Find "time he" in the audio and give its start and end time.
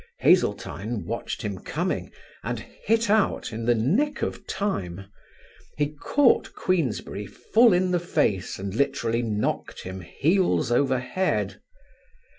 4.47-5.93